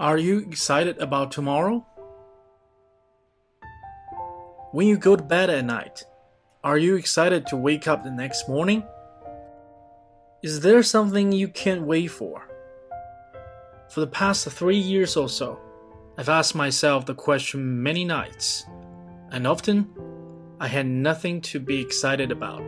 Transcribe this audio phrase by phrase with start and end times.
[0.00, 1.84] Are you excited about tomorrow?
[4.70, 6.04] When you go to bed at night,
[6.62, 8.84] are you excited to wake up the next morning?
[10.40, 12.46] Is there something you can't wait for?
[13.90, 15.58] For the past three years or so,
[16.16, 18.66] I've asked myself the question many nights,
[19.32, 19.92] and often
[20.60, 22.62] I had nothing to be excited about.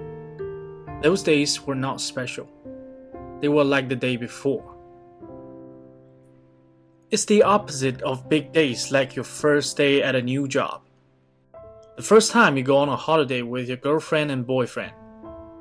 [1.00, 2.48] Those days were not special,
[3.40, 4.69] they were like the day before.
[7.10, 10.82] It's the opposite of big days like your first day at a new job.
[11.96, 14.92] The first time you go on a holiday with your girlfriend and boyfriend,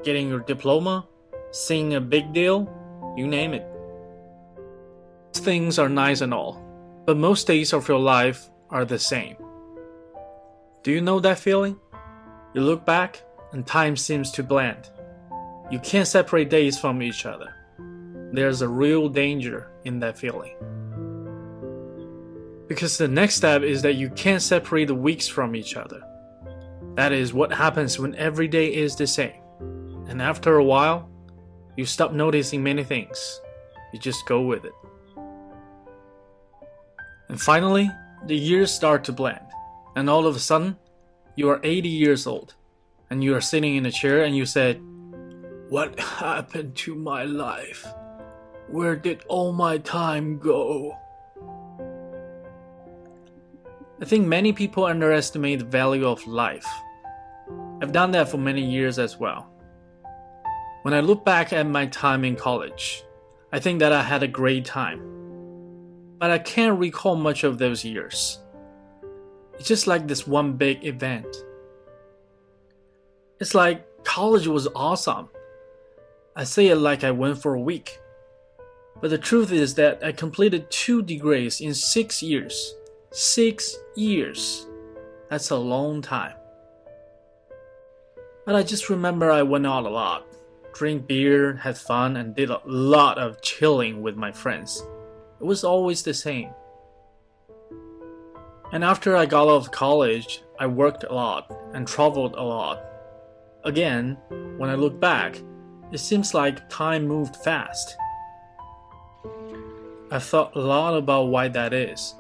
[0.04, 1.08] getting your diploma,
[1.50, 2.70] seeing a big deal,
[3.18, 3.66] you name it.
[5.34, 6.64] Things are nice and all,
[7.08, 9.36] but most days of your life are the same.
[10.84, 11.80] Do you know that feeling?
[12.54, 14.92] You look back and time seems to blend.
[15.72, 17.56] You can't separate days from each other.
[18.34, 20.54] There's a real danger in that feeling.
[22.70, 26.02] Because the next step is that you can't separate the weeks from each other.
[26.96, 29.42] That is what happens when every day is the same.
[30.08, 31.10] And after a while,
[31.76, 33.42] you stop noticing many things.
[33.92, 34.74] You just go with it.
[37.28, 37.90] And finally,
[38.28, 39.46] the years start to blend.
[39.96, 40.78] And all of a sudden,
[41.36, 42.54] you are 80 years old.
[43.10, 44.80] And you are sitting in a chair and you said,
[45.70, 47.88] What happened to my life?
[48.68, 50.96] Where did all my time go?
[54.02, 56.66] I think many people underestimate the value of life.
[57.82, 59.50] I've done that for many years as well.
[60.84, 63.04] When I look back at my time in college,
[63.52, 65.02] I think that I had a great time.
[66.18, 68.40] But I can't recall much of those years.
[69.56, 71.28] It's just like this one big event.
[73.42, 75.28] It's like college was awesome.
[76.38, 78.00] I say it like I went for a week.
[79.02, 82.76] But the truth is that I completed two degrees in six years.
[83.12, 84.68] Six years.
[85.32, 86.36] That's a long time.
[88.46, 90.28] But I just remember I went out a lot,
[90.74, 94.84] drank beer, had fun, and did a lot of chilling with my friends.
[95.42, 96.52] It was always the same.
[98.72, 102.80] And after I got out of college, I worked a lot and traveled a lot.
[103.64, 104.20] Again,
[104.58, 105.42] when I look back,
[105.92, 107.98] it seems like time moved fast.
[110.12, 112.14] I've thought a lot about why that is.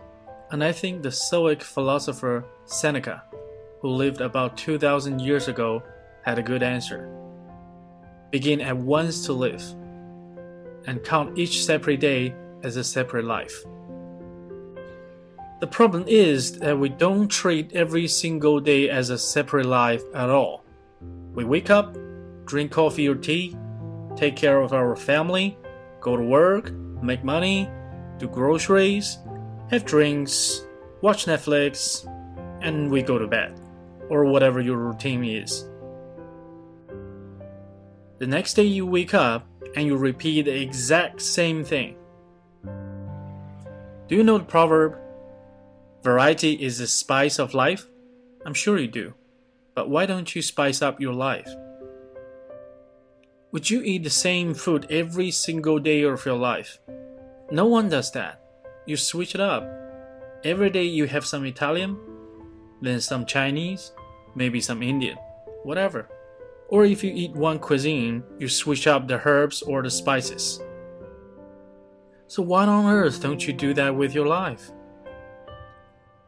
[0.51, 3.23] And I think the Stoic philosopher Seneca,
[3.81, 5.83] who lived about 2000 years ago,
[6.23, 7.07] had a good answer.
[8.31, 9.63] Begin at once to live,
[10.87, 12.33] and count each separate day
[12.63, 13.63] as a separate life.
[15.59, 20.29] The problem is that we don't treat every single day as a separate life at
[20.29, 20.63] all.
[21.33, 21.95] We wake up,
[22.45, 23.55] drink coffee or tea,
[24.15, 25.57] take care of our family,
[26.01, 26.71] go to work,
[27.03, 27.69] make money,
[28.17, 29.17] do groceries,
[29.69, 30.65] have drinks,
[31.01, 32.05] watch Netflix,
[32.61, 33.59] and we go to bed,
[34.09, 35.69] or whatever your routine is.
[38.17, 41.95] The next day you wake up and you repeat the exact same thing.
[44.07, 44.97] Do you know the proverb?
[46.03, 47.85] Variety is the spice of life?
[48.45, 49.13] I'm sure you do.
[49.75, 51.49] But why don't you spice up your life?
[53.51, 56.79] Would you eat the same food every single day of your life?
[57.51, 58.41] No one does that
[58.89, 59.63] you switch it up.
[60.43, 61.95] Every day you have some Italian,
[62.81, 63.91] then some Chinese,
[64.33, 65.15] maybe some Indian,
[65.63, 66.09] whatever.
[66.69, 70.59] Or if you eat one cuisine, you switch up the herbs or the spices.
[72.25, 74.71] So why on earth don't you do that with your life?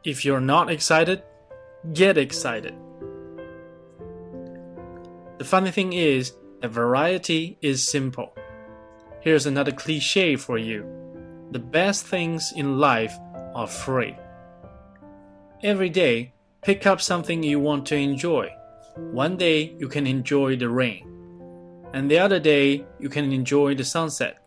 [0.04, 1.24] If you're not excited,
[1.94, 2.76] get excited.
[5.40, 8.36] The funny thing is that variety is simple.
[9.22, 11.02] Here's another cliche for you
[11.52, 13.14] the best things in life
[13.54, 14.16] are free.
[15.64, 18.50] Every day, pick up something you want to enjoy.
[18.96, 21.06] One day, you can enjoy the rain,
[21.94, 24.38] and the other day, you can enjoy the sunset.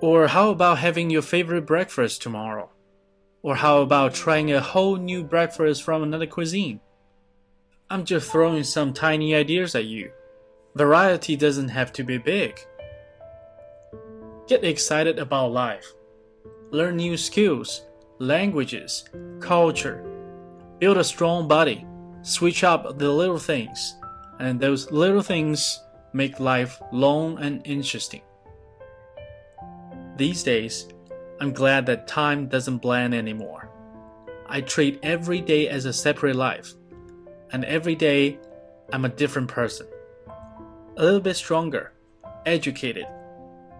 [0.00, 2.70] Or how about having your favorite breakfast tomorrow?
[3.42, 6.80] Or how about trying a whole new breakfast from another cuisine?
[7.90, 10.10] I'm just throwing some tiny ideas at you.
[10.74, 12.60] Variety doesn't have to be big.
[14.48, 15.92] Get excited about life.
[16.70, 17.82] Learn new skills,
[18.18, 19.04] languages,
[19.40, 20.02] culture.
[20.78, 21.86] Build a strong body.
[22.22, 23.94] Switch up the little things.
[24.40, 25.78] And those little things
[26.14, 28.22] make life long and interesting.
[30.16, 30.88] These days,
[31.42, 33.70] I'm glad that time doesn't blend anymore.
[34.46, 36.72] I treat every day as a separate life.
[37.52, 38.38] And every day,
[38.94, 39.88] I'm a different person.
[40.96, 41.92] A little bit stronger,
[42.46, 43.04] educated,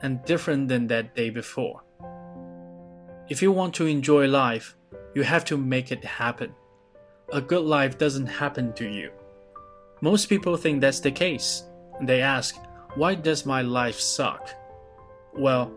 [0.03, 1.83] and different than that day before.
[3.29, 4.77] If you want to enjoy life,
[5.15, 6.55] you have to make it happen.
[7.33, 9.11] A good life doesn't happen to you.
[10.00, 11.65] Most people think that's the case.
[12.00, 12.56] They ask,
[12.95, 14.49] Why does my life suck?
[15.35, 15.73] Well,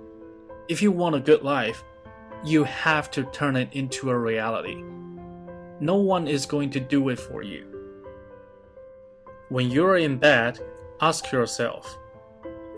[0.69, 1.83] if you want a good life,
[2.45, 4.83] you have to turn it into a reality.
[5.79, 7.65] No one is going to do it for you.
[9.49, 10.59] When you're in bed,
[11.01, 11.97] ask yourself,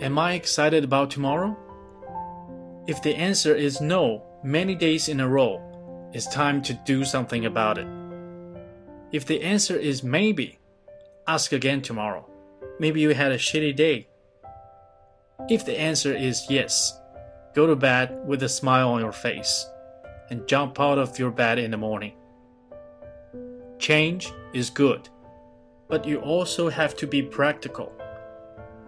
[0.02, 1.56] Am I excited about tomorrow?
[2.88, 5.62] If the answer is no many days in a row,
[6.14, 7.88] it's time to do something about it.
[9.12, 10.58] If the answer is maybe,
[11.28, 12.28] ask again tomorrow.
[12.80, 14.08] Maybe you had a shitty day.
[15.48, 17.00] If the answer is yes,
[17.54, 19.66] go to bed with a smile on your face
[20.32, 22.14] and jump out of your bed in the morning.
[23.78, 25.08] Change is good,
[25.88, 27.94] but you also have to be practical.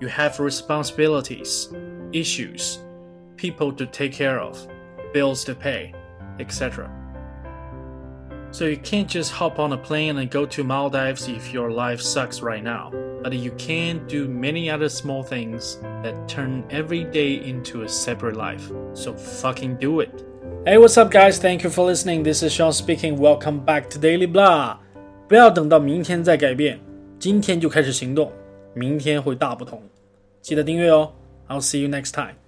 [0.01, 1.69] You have responsibilities,
[2.13, 2.81] issues,
[3.37, 4.67] people to take care of,
[5.13, 5.95] bills to pay,
[6.39, 6.91] etc.
[8.53, 12.01] So you can't just hop on a plane and go to Maldives if your life
[12.01, 12.91] sucks right now.
[13.23, 18.37] But you can do many other small things that turn every day into a separate
[18.37, 18.73] life.
[18.95, 20.25] So fucking do it.
[20.65, 21.39] Hey, what's up, guys?
[21.39, 22.23] Thank you for listening.
[22.23, 23.17] This is Sean speaking.
[23.17, 24.79] Welcome back to Daily Blah.
[25.29, 26.81] 不要等到明天再改变，
[27.19, 28.33] 今天就开始行动，
[28.76, 29.82] 明天会大不同。
[30.42, 31.12] 记得订阅哦。
[31.48, 32.45] I'll see you next time.